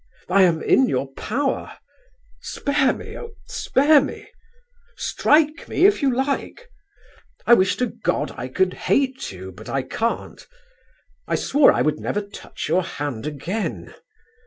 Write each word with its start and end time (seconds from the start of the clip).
I 0.29 0.41
am 0.41 0.63
in 0.63 0.89
your 0.89 1.13
power... 1.13 1.77
spare 2.41 2.91
me, 2.91 3.15
oh, 3.15 3.33
spare 3.45 4.01
me... 4.01 4.29
strike 4.95 5.67
me 5.69 5.85
if 5.85 6.01
you 6.01 6.11
like. 6.11 6.71
I 7.45 7.53
wish 7.53 7.75
to 7.77 7.85
God 7.85 8.33
I 8.35 8.47
could 8.47 8.73
hate 8.73 9.31
you, 9.31 9.51
but 9.51 9.69
I 9.69 9.83
can't. 9.83 10.47
I 11.27 11.35
swore 11.35 11.71
I 11.71 11.83
would 11.83 11.99
never 11.99 12.21
touch 12.23 12.67
your 12.67 12.81
hand 12.81 13.27
again. 13.27 13.93